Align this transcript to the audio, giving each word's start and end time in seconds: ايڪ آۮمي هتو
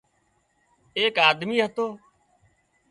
ايڪ 0.97 1.15
آۮمي 1.27 1.57
هتو 1.65 1.87